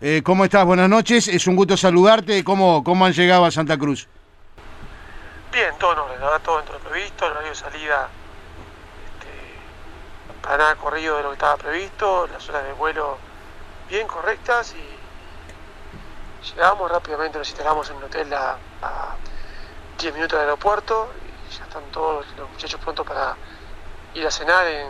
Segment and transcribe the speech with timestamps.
[0.00, 0.64] Eh, ¿Cómo estás?
[0.64, 1.26] Buenas noches.
[1.26, 2.44] Es un gusto saludarte.
[2.44, 4.06] ¿Cómo, cómo han llegado a Santa Cruz?
[5.52, 8.08] Bien, todo en orden, todo dentro de lo previsto, el horario de salida
[9.06, 13.18] este, para nada corrido de lo que estaba previsto, las horas de vuelo
[13.88, 19.16] bien correctas y llegamos rápidamente, nos instalamos en un hotel a, a
[19.98, 21.10] 10 minutos del aeropuerto
[21.50, 23.34] y ya están todos los muchachos prontos para
[24.14, 24.86] ir a cenar en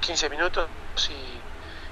[0.00, 0.68] 15 minutos
[1.08, 1.43] y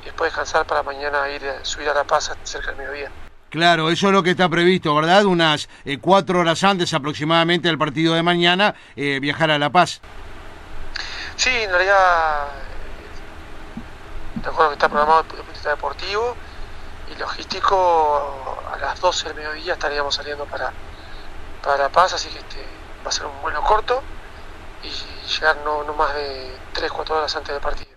[0.02, 3.10] y después descansar para mañana ir a subir a La Paz cerca del mediodía.
[3.50, 5.26] Claro, eso es lo que está previsto, ¿verdad?
[5.26, 10.00] Unas eh, cuatro horas antes aproximadamente del partido de mañana, eh, viajar a La Paz.
[11.36, 12.48] Sí, en realidad,
[14.42, 16.36] recuerdo que está programado el punto de deportivo
[17.14, 20.72] y logístico, a las 12 del mediodía estaríamos saliendo para,
[21.62, 22.64] para La Paz, así que este,
[23.04, 24.02] va a ser un vuelo corto
[24.82, 24.88] y
[25.28, 27.91] llegar no, no más de 3-4 horas antes del partido.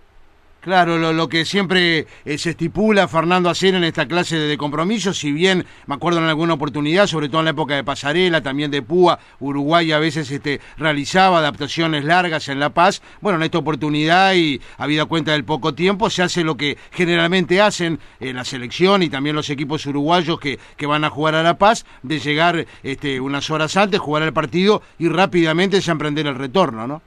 [0.66, 5.32] Claro, lo, que siempre eh, se estipula Fernando hacer en esta clase de, compromisos, si
[5.32, 8.81] bien me acuerdo en alguna oportunidad, sobre todo en la época de Pasarela, también de
[8.81, 14.34] Púa, Uruguay a veces este, realizaba adaptaciones largas en La Paz, bueno, en esta oportunidad
[14.34, 18.44] y habida cuenta del poco tiempo, se hace lo que generalmente hacen en eh, la
[18.44, 22.17] selección y también los equipos uruguayos que, que van a jugar a La Paz, de
[22.17, 27.04] llegar este, unas horas antes, jugar el partido y rápidamente ya emprender el retorno, ¿no?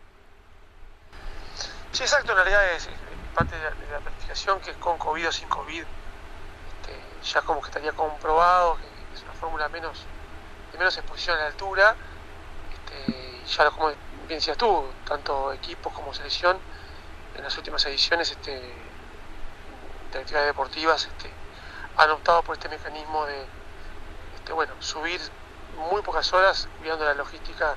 [1.91, 2.89] Sí, exacto, en realidad es
[3.39, 7.69] parte de la, planificación que es con COVID o sin COVID, este, ya como que
[7.69, 10.07] estaría comprobado que es una fórmula menos,
[10.73, 11.95] de menos exposición a la altura,
[12.73, 13.89] este, ya como
[14.27, 16.59] bien decías tú, tanto equipos como selección,
[17.37, 21.31] en las últimas ediciones este, de actividades deportivas este,
[21.97, 23.47] han optado por este mecanismo de
[24.35, 25.21] este, bueno, subir
[25.77, 27.77] muy pocas horas cuidando la logística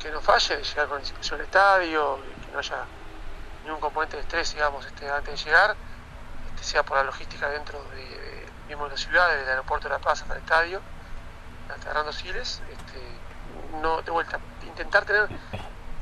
[0.00, 2.86] que no falle, de llegar con institución al estadio, que no haya
[3.68, 5.76] un componente de estrés, digamos, este, antes de llegar,
[6.50, 9.94] este, sea por la logística dentro de, mismo de la ciudad, desde el aeropuerto de
[9.94, 10.80] La Paz hasta el estadio,
[11.68, 15.28] hasta Hernando Siles, este, no, de vuelta, intentar tener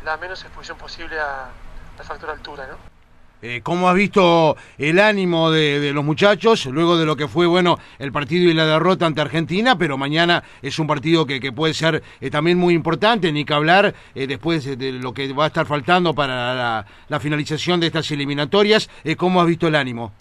[0.04, 1.48] la menos exposición posible a
[1.96, 2.97] la factor altura, ¿no?
[3.40, 7.78] Eh, ¿Cómo has visto el ánimo de, los muchachos luego de lo que fue bueno
[8.00, 9.78] el partido y la derrota ante Argentina?
[9.78, 13.94] Pero mañana es un partido que, puede ser eh, también muy importante, ni que hablar
[14.14, 18.90] eh, después de lo que va a estar faltando para la, finalización de estas eliminatorias.
[19.16, 20.12] ¿Cómo has visto el ánimo?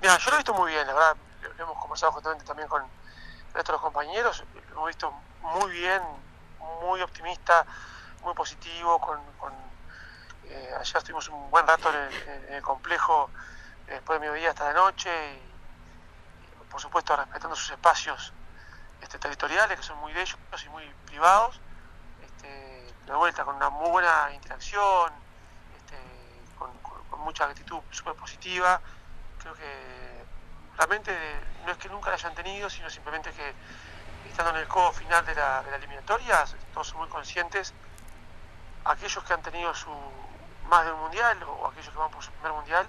[0.00, 1.16] Mira, yo lo he visto muy bien, la verdad.
[1.58, 2.82] Hemos conversado justamente también con
[3.52, 4.42] nuestros compañeros.
[4.70, 5.12] Lo hemos visto
[5.42, 6.00] muy bien,
[6.82, 7.66] muy optimista,
[8.22, 9.18] muy positivo, con
[10.48, 13.30] eh, allá estuvimos un buen rato en el, complejo
[13.86, 18.32] eh, después de mediodía hasta la noche y, por supuesto respetando sus espacios
[19.00, 21.60] este, territoriales que son muy de ellos y muy privados
[22.22, 25.12] este, vuelta con una muy buena interacción
[25.76, 25.96] este,
[26.58, 26.70] con,
[27.20, 28.82] mucha actitud súper positiva.
[29.38, 30.24] Creo que
[30.76, 31.16] realmente
[31.64, 33.54] no es que nunca la hayan tenido sino simplemente que
[34.28, 36.44] estando en el codo final de la, de la eliminatoria
[36.74, 37.72] todos son muy conscientes
[38.84, 39.90] aquellos que han tenido su,
[40.68, 42.86] más de un mundial o aquellos que van por su primer mundial,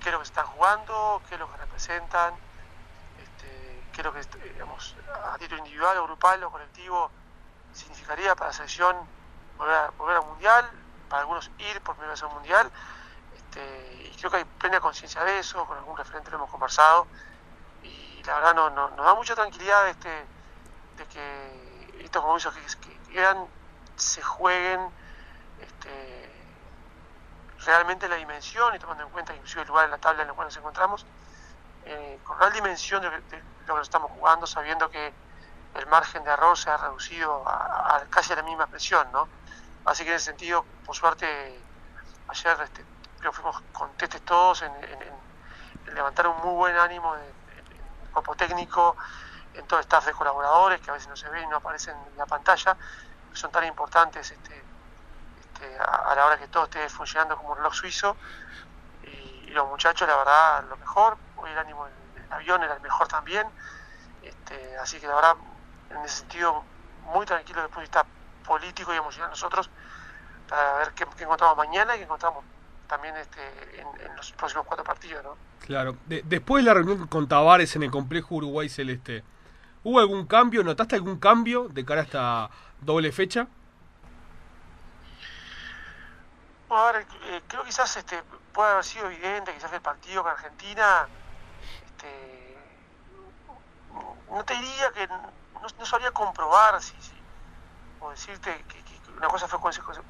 [0.00, 2.34] qué es lo que están jugando, qué es lo que representan,
[3.22, 7.10] este, qué es lo que, digamos, a título individual o grupal o colectivo
[7.72, 8.96] significaría para la selección
[9.56, 10.70] volver a, volver a un mundial,
[11.08, 12.70] para algunos ir por primera vez a un mundial.
[13.36, 17.06] Este, y creo que hay plena conciencia de eso, con algún referente lo hemos conversado.
[17.82, 20.24] Y la verdad no, nos da mucha tranquilidad este,
[20.96, 23.46] de que estos compromisos que, que quedan
[23.96, 24.80] se jueguen
[25.60, 26.37] este,
[27.68, 30.34] realmente la dimensión y tomando en cuenta inclusive el lugar en la tabla en la
[30.34, 31.04] cual nos encontramos,
[31.84, 33.10] eh, con real dimensión de,
[33.66, 35.12] lo que estamos jugando, sabiendo que
[35.74, 39.28] el margen de error se ha reducido a, casi a la misma presión, ¿no?
[39.84, 41.60] Así que en ese sentido, por suerte,
[42.28, 42.84] ayer este,
[43.18, 44.72] creo fuimos contestes todos en,
[45.92, 48.96] levantar un muy buen ánimo en, el cuerpo técnico,
[49.52, 51.96] en todo el staff de colaboradores que a veces no se ven y no aparecen
[52.12, 52.78] en la pantalla,
[53.34, 54.67] son tan importantes este,
[55.58, 58.16] este, a, la hora que todo esté funcionando como un reloj suizo.
[59.04, 61.16] Y, los muchachos, la verdad, lo mejor.
[61.36, 63.46] Hoy el ánimo del, avión era el mejor también.
[64.22, 65.36] Este, así que la verdad,
[65.90, 66.62] en ese sentido,
[67.12, 68.06] muy tranquilo desde el punto de vista
[68.46, 69.70] político y emocional nosotros,
[70.48, 72.44] para ver qué, encontramos mañana y qué encontramos
[72.86, 73.40] también este,
[73.80, 75.24] en, los próximos cuatro partidos.
[75.24, 75.36] ¿no?
[75.60, 75.96] Claro.
[76.06, 79.24] después de la reunión con Tavares en el complejo Uruguay Celeste,
[79.82, 80.62] ¿hubo algún cambio?
[80.62, 82.50] ¿Notaste algún cambio de cara a esta
[82.80, 83.48] doble fecha?
[86.70, 88.22] A ver, eh, creo quizás este,
[88.52, 91.08] puede haber sido evidente, quizás el partido con Argentina,
[91.86, 92.58] este,
[94.30, 96.94] no te diría que no, sabría comprobar si,
[98.00, 98.78] o decirte que,
[99.16, 99.58] una cosa fue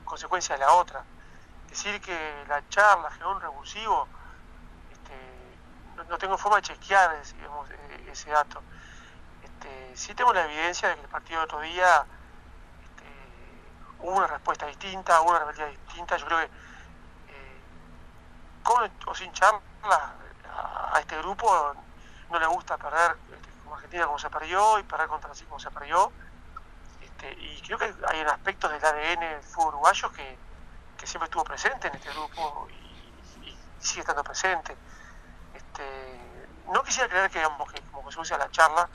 [0.04, 1.02] consecuencia de la otra.
[1.68, 4.06] Decir que la charla generó un revulsivo,
[4.92, 8.62] este, no tengo forma de chequear e, ese dato.
[9.42, 12.04] Este, sí tengo la evidencia de que el partido del otro día
[14.00, 16.16] una respuesta distinta, una rebeldía distinta.
[16.16, 17.60] Yo creo que eh,
[18.62, 20.14] con o sin charla
[20.92, 21.74] a, este grupo
[22.30, 25.60] no le gusta perder este, como Argentina como se perdió y perder contra Brasil como
[25.60, 26.12] se perdió.
[27.02, 30.38] Este, y creo que hay un aspecto del ADN del fútbol uruguayo que,
[30.96, 32.88] que siempre estuvo presente en este grupo y,
[33.80, 34.76] sigue estando presente.
[35.54, 36.20] Este,
[36.72, 38.88] no quisiera creer que, digamos, que como se usa la charla,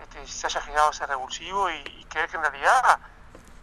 [0.00, 2.98] este, se haya generado ese revulsivo y, creer que en realidad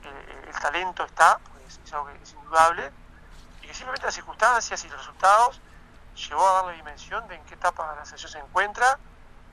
[0.07, 2.91] el, talento está, pues es algo que es indudable,
[3.61, 5.61] y que simplemente las circunstancias y los resultados
[6.15, 8.97] llevó a darle dimensión de en qué etapa la selección se encuentra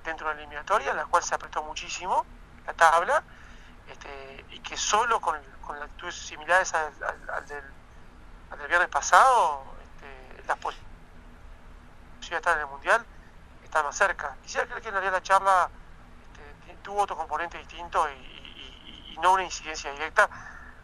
[0.04, 2.24] dentro de la eliminatoria, la cual se apretó muchísimo
[2.66, 3.22] la tabla,
[3.88, 6.98] este, y que solo con, con actitudes similares al,
[7.46, 7.64] del,
[8.50, 9.64] al, del, viernes pasado,
[9.96, 10.92] este, las posibilidades
[12.30, 13.04] de estar en el Mundial
[13.64, 14.36] está más cerca.
[14.42, 15.70] Quisiera creer que en realidad la charla
[16.32, 18.31] este, tuvo otro componente distinto y,
[19.18, 20.28] no una incidencia directa,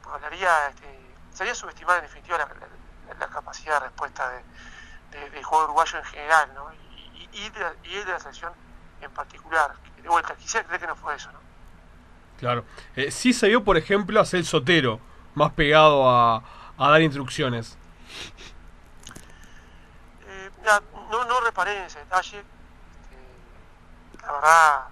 [0.03, 4.31] porque hablaría, este, sería subestimar en definitiva la, capacidad de respuesta
[5.11, 6.73] de, del juego uruguayo en general, ¿no?
[6.73, 8.53] y, y, de, de la selección
[9.01, 9.75] en particular.
[10.03, 11.39] De vuelta, quisiera creer que no fue eso, ¿no?
[12.39, 12.65] Claro.
[12.95, 15.01] Eh, sí se vio, por ejemplo, a Cel Sotero,
[15.35, 16.43] más pegado a,
[16.79, 17.77] dar instrucciones.
[20.27, 20.51] Eh,
[21.11, 22.39] no, no reparé en ese detalle.
[22.39, 24.87] Este, la verdad,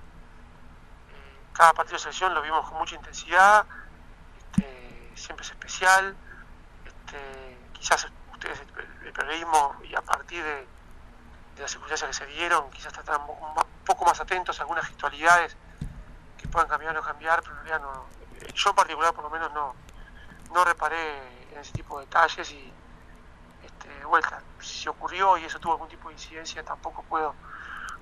[1.56, 3.66] cada partido de selección lo vimos con mucha intensidad.
[4.36, 6.14] Este, siempre es especial.
[6.84, 8.60] Este, quizás ustedes,
[9.04, 10.66] el, periodismo, y a partir de,
[11.58, 13.54] las circunstancias que se dieron, quizás están un
[13.86, 15.56] poco más atentos a algunas gestualidades
[16.36, 18.04] que puedan cambiar o no cambiar, pero en realidad no,
[18.52, 19.74] yo en particular por lo menos no,
[20.52, 22.72] no reparé en ese tipo de detalles y
[23.62, 27.34] este, vuelta, si ocurrió y eso tuvo algún tipo de incidencia tampoco puedo,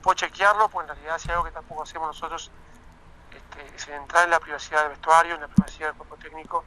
[0.03, 2.51] puedo chequearlo, porque en realidad si algo que tampoco hacemos nosotros
[3.35, 6.65] este, es entrar en la privacidad del vestuario, en la privacidad del cuerpo técnico,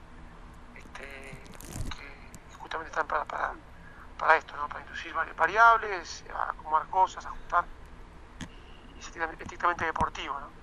[0.75, 3.54] este, que justamente están para, para,
[4.18, 4.68] para esto, ¿no?
[4.68, 7.66] para introducir variables, acomodar cosas, ajustar,
[8.96, 10.40] y es estrictamente deportivo.
[10.40, 10.56] ¿no?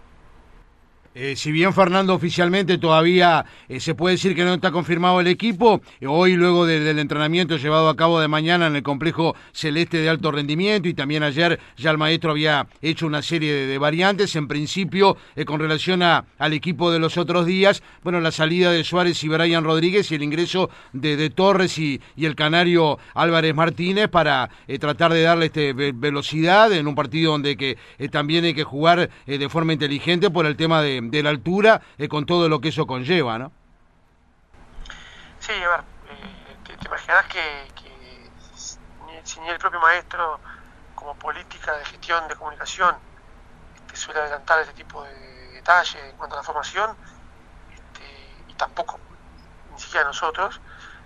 [1.17, 5.29] Eh, si bien Fernando oficialmente todavía eh, se puede decir que no está confirmado el
[5.29, 9.99] equipo, eh, hoy luego del entrenamiento llevado a cabo de mañana en el complejo celeste
[9.99, 14.35] de alto rendimiento y también ayer ya el maestro había hecho una serie de, variantes,
[14.35, 15.17] en principio
[15.47, 19.29] con relación a, al equipo de los otros días, bueno, la salida de Suárez y
[19.29, 24.51] Brian Rodríguez y el ingreso de, Torres y, el canario Álvarez Martínez para
[24.81, 27.77] tratar de darle este, velocidad en un partido donde que
[28.11, 32.09] también hay que jugar de forma inteligente por el tema de de la altura eh,
[32.09, 33.53] con todo lo que eso conlleva, ¿no?
[35.41, 37.75] Sí, a ver, eh, te, imaginas que,
[39.25, 40.41] si ni el propio maestro,
[40.95, 42.95] como política de gestión de comunicación,
[43.77, 46.97] este, suele adelantar este tipo de detalles en cuanto a la formación,
[47.73, 48.05] este,
[48.49, 48.99] y tampoco,
[49.73, 50.61] ni siquiera nosotros,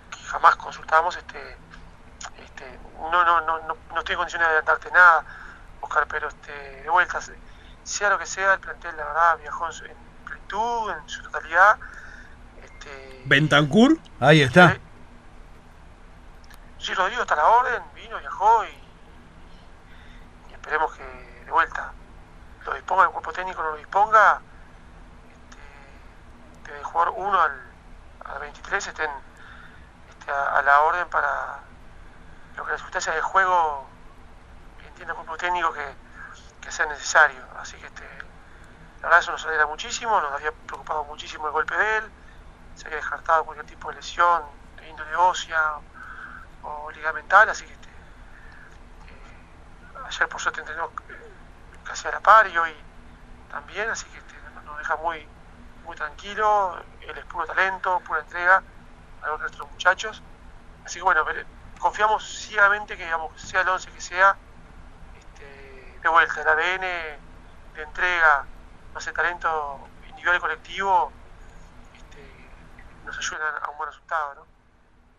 [0.09, 1.57] que jamás consultamos, este,
[2.37, 5.25] este, no, no, no, no, estoy en condiciones de adelantarte nada,
[5.81, 7.31] Oscar, pero este, de vueltas
[7.89, 11.77] sea lo que sea, el plantel, la verdad, viajó en plenitud, en su totalidad.
[12.63, 13.97] Este, ¿Bentancur?
[14.19, 14.77] Ahí está.
[16.77, 21.03] Sí, Rodrigo está a la orden, vino, viajó y, esperemos que
[21.45, 21.91] de vuelta
[22.65, 24.39] lo disponga el cuerpo técnico, no lo disponga,
[26.53, 27.59] este, de jugar uno al,
[28.25, 29.09] al 23 estén
[30.09, 31.59] este, a, la orden para
[32.55, 33.87] lo que las circunstancias de juego
[34.87, 36.08] entienda el cuerpo técnico que
[36.61, 37.41] que sea necesario.
[37.59, 38.03] Así que este,
[39.01, 42.11] la verdad eso nos alegra muchísimo, nos había preocupado muchísimo el golpe de él,
[42.75, 44.43] se había descartado cualquier tipo de lesión
[44.77, 45.75] de índole ósea
[46.63, 47.93] o ligamental, así que este, eh,
[50.05, 51.31] ayer por suerte entrenó eh,
[51.83, 52.75] casi a la par y hoy
[53.49, 54.35] también, así que este,
[54.65, 55.27] nos deja muy,
[55.85, 58.63] muy tranquilo, él es puro talento, pura entrega,
[59.21, 60.21] a los nuestros muchachos.
[60.85, 61.23] Así que bueno,
[61.79, 64.37] confiamos ciegamente que digamos, sea el 11 que sea,
[66.01, 66.81] de vuelta, el ADN
[67.75, 68.45] de entrega,
[69.07, 69.79] el talento
[70.09, 71.11] individual y colectivo,
[71.95, 72.19] este,
[73.05, 74.59] nos ayudan a un buen resultado, ¿no?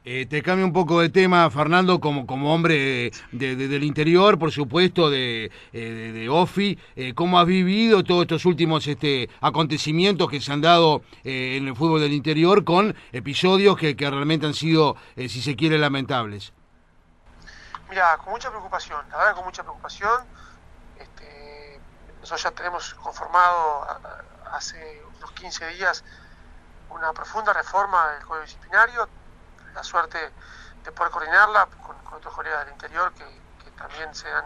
[0.03, 4.51] Eh, te cambio un poco de tema, Fernando, como, como hombre de, del interior, por
[4.51, 6.79] supuesto, de, eh, de, OFI.
[6.97, 11.77] Eh, ¿Cómo has vivido todos estos últimos este, acontecimientos que se han dado en el
[11.77, 16.55] fútbol del interior con episodios que, que realmente han sido, si se quiere, lamentables?
[17.91, 20.11] Mira, con mucha preocupación, la verdad, con mucha preocupación
[22.21, 23.87] nosotros ya tenemos conformado
[24.53, 26.05] hace unos 15 días
[26.91, 29.09] una profunda reforma del Código Disciplinario,
[29.75, 30.33] la suerte
[30.85, 33.41] de poder coordinarla con, otros colegas del interior que,
[33.79, 34.45] también se han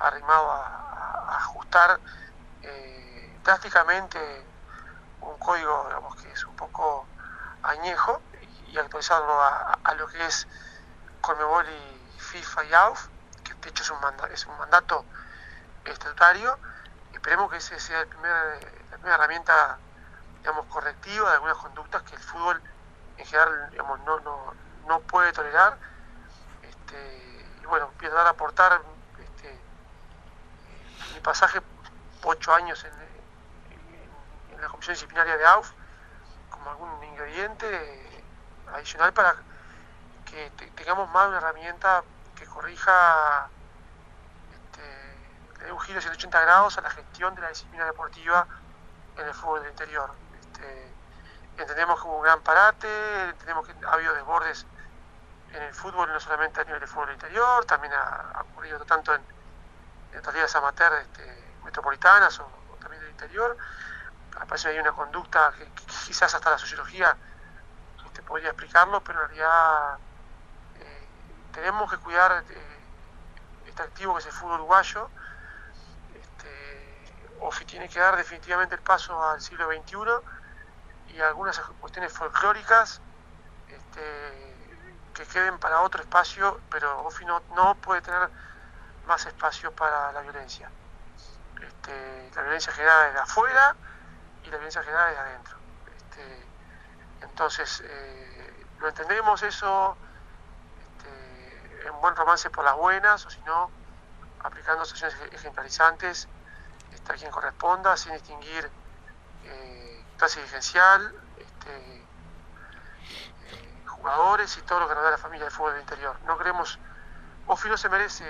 [0.00, 2.00] arrimado a, ajustar
[2.62, 4.18] eh, drásticamente
[5.20, 5.88] un código
[6.20, 7.06] que es un poco
[7.62, 8.20] añejo
[8.66, 10.48] y, actualizarlo a, lo que es
[11.20, 13.06] Conmebol y FIFA y AUF,
[13.44, 13.82] que de hecho
[14.32, 15.04] es un mandato
[15.84, 16.58] estatutario.
[17.18, 18.30] Esperemos que ese sea el primer,
[18.92, 19.76] la primera herramienta
[20.38, 22.62] digamos, correctiva de algunas conductas que el fútbol
[23.16, 24.54] en general digamos, no, no,
[24.86, 25.76] no puede tolerar.
[26.62, 28.80] Este, y bueno, empezar a aportar
[29.18, 29.60] este,
[31.14, 31.60] mi pasaje
[32.22, 32.92] ocho años en,
[34.60, 35.72] la comisión disciplinaria de AUF
[36.50, 38.24] como algún ingrediente
[38.72, 39.34] adicional para
[40.24, 42.04] que tengamos más una herramienta
[42.36, 43.50] que corrija
[45.72, 48.46] un giro de 180 grados a la gestión de la disciplina deportiva
[49.16, 50.10] en el fútbol del interior.
[50.40, 50.92] Este,
[51.58, 54.66] entendemos que hubo un gran parate, entendemos que ha habido desbordes
[55.52, 59.22] en el fútbol, no solamente a nivel de fútbol interior, también ha, ocurrido tanto en,
[60.12, 62.44] en ligas amateur este, metropolitanas o,
[62.80, 63.56] también del interior.
[64.38, 65.66] Aparece ahí una conducta que,
[66.06, 67.16] quizás hasta la sociología
[68.06, 69.98] este, podría explicarlo, pero en realidad
[70.76, 71.08] eh,
[71.52, 72.78] tenemos que cuidar eh,
[73.66, 75.10] este activo que es el fútbol uruguayo.
[77.40, 83.00] OFI tiene que dar definitivamente el paso al siglo XXI y algunas cuestiones folclóricas
[83.68, 84.56] este,
[85.14, 88.28] que queden para otro espacio, pero OFI no, no puede tener
[89.06, 90.70] más espacio para la violencia.
[91.60, 93.76] Este, la violencia generada desde afuera
[94.44, 95.56] y la violencia generada desde adentro.
[95.96, 96.46] Este,
[97.22, 99.96] entonces, eh, lo entendemos eso
[101.84, 103.70] en buen romance por las buenas, o si no,
[104.42, 106.28] aplicando acciones ejemplarizantes,
[107.08, 108.70] está quien corresponda, sin distinguir
[109.44, 112.04] eh, clase dirigencial, este, eh,
[113.86, 116.16] jugadores y todo lo que nos da la familia de fútbol del interior.
[116.26, 116.78] No queremos,
[117.46, 118.24] Ofi no se merece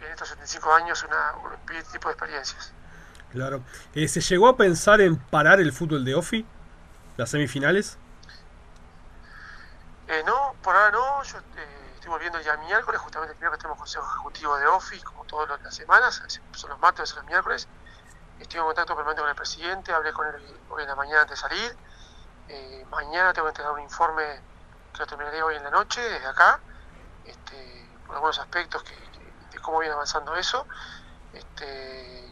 [0.00, 2.72] en estos 75 años una, un tipo de experiencias.
[3.30, 3.62] Claro.
[3.94, 6.44] Eh, ¿Se llegó a pensar en parar el fútbol de Ofi?
[7.16, 7.96] ¿Las semifinales?
[10.08, 11.22] Eh, no, por ahora no.
[11.22, 11.38] Yo
[12.02, 15.72] estoy volviendo ya miércoles, justamente creo que tenemos consejo ejecutivo de Ofi, como todas las
[15.72, 17.68] semanas, son los martes o los miércoles.
[18.40, 21.40] Estoy en contacto permanente con el presidente, hablé con él hoy en la mañana antes
[21.40, 21.76] de salir.
[22.90, 24.24] mañana tengo que entregar un informe
[24.92, 26.58] que lo terminaré hoy en la noche, desde acá,
[27.24, 28.96] este, por algunos aspectos que,
[29.52, 30.66] de cómo viene avanzando eso.
[31.32, 32.26] Este,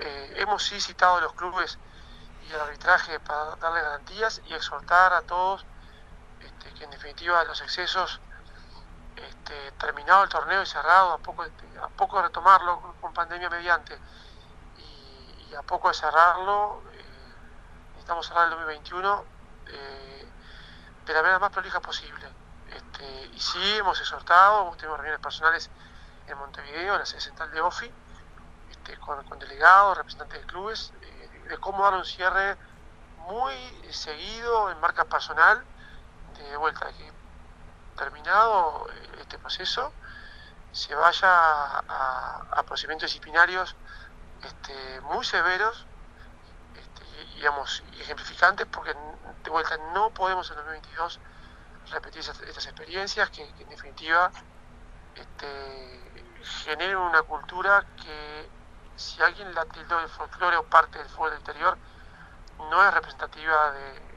[0.00, 1.78] eh, hemos sí citado a los clubes
[2.50, 5.64] y al arbitraje para darle garantías y exhortar a todos
[6.40, 8.20] este, que en definitiva los excesos,
[9.16, 13.98] este, terminado el torneo y cerrado, a poco, a poco de retomarlo con pandemia mediante
[14.78, 17.04] y, a poco de cerrarlo, eh,
[17.90, 19.24] necesitamos cerrar el 2021
[19.66, 20.28] eh,
[21.04, 22.26] de la manera más prolija posible.
[22.68, 25.70] Este, y sí hemos exhortado, hemos tenido reuniones personales
[26.26, 27.92] en Montevideo, en la sede central de OFI,
[28.70, 32.56] este, con, delegados, representantes de clubes, eh, de cómo dar un cierre
[33.26, 33.54] muy
[33.90, 35.62] seguido en marca personal,
[36.38, 37.12] de vuelta, que
[37.96, 39.92] terminado eh, este proceso,
[40.72, 43.76] se vaya a, procedimientos disciplinarios
[44.42, 45.86] este, muy severos
[46.74, 48.94] este, digamos, y ejemplificantes, porque
[49.44, 51.20] de vuelta no podemos en 2022
[51.90, 54.30] repetir estas, experiencias que, en definitiva
[55.14, 58.48] este, generen una cultura que
[58.96, 61.78] si alguien la tildó de folclore o parte del fútbol del interior,
[62.70, 64.12] no es representativa de,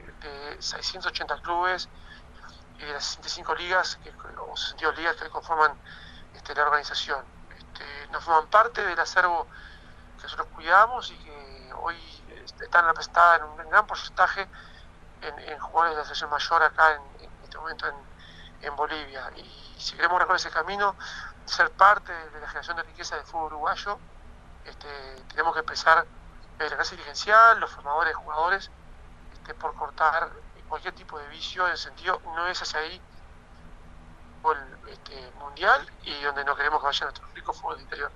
[0.58, 1.88] 680 clubes
[2.78, 3.98] y de las 65 ligas
[4.38, 5.72] o 62 ligas que conforman
[6.34, 7.24] este, la organización.
[7.56, 9.46] Este, no forman parte del acervo
[10.16, 11.96] que nosotros cuidamos y que hoy
[12.44, 14.48] este, están representadas en un gran porcentaje
[15.22, 17.86] en, jugadores de la selección mayor acá en, este momento
[18.60, 19.30] en, Bolivia.
[19.36, 20.96] Y si queremos recorrer ese camino,
[21.44, 23.98] ser parte de la generación de riqueza del fútbol uruguayo,
[24.64, 24.88] este,
[25.28, 26.04] tenemos que empezar
[26.58, 28.70] la clase dirigencial, los formadores de jugadores,
[29.34, 30.30] este, por cortar
[30.68, 33.00] cualquier tipo de vicio en el sentido, no es hacia ahí
[34.52, 38.10] el este, mundial y donde no queremos que vaya nuestro rico fútbol de interior.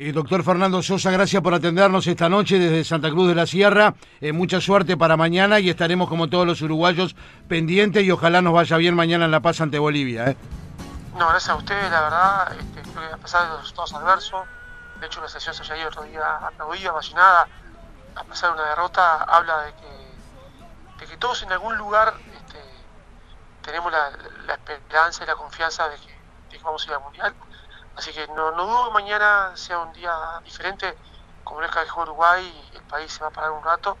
[0.00, 3.94] Eh, doctor Fernando Sosa, gracias por atendernos esta noche desde Santa Cruz de la Sierra.
[4.20, 7.16] Eh, mucha suerte para mañana y estaremos como todos los uruguayos
[7.48, 10.30] pendientes y ojalá nos vaya bien mañana en La Paz ante Bolivia.
[10.30, 10.36] ¿eh?
[11.18, 14.46] No, gracias a ustedes, la verdad, este, creo que a pesar de los resultados adversos,
[15.00, 17.48] de hecho la sesión se ha ido otro día aplaudida, apasionada,
[18.14, 20.07] a pesar de una derrota, habla de que,
[20.98, 22.62] de que todos en algún lugar este,
[23.62, 27.34] tenemos la, esperanza y la confianza de que, vamos a ir al Mundial.
[27.96, 30.12] Así que no, dudo que mañana sea un día
[30.44, 30.96] diferente,
[31.44, 33.96] como el que Uruguay, el país se va a parar un rato,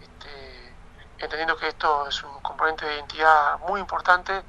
[0.00, 0.74] este,
[1.18, 4.44] entendiendo que esto es un componente de identidad muy importante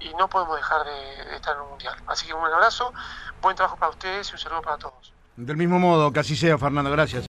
[0.00, 1.94] y no podemos dejar de, de estar en un mundial.
[2.06, 2.92] Así que un abrazo,
[3.40, 5.12] buen trabajo para ustedes y un saludo para todos.
[5.36, 7.24] Del mismo modo, que así sea, Fernando, gracias.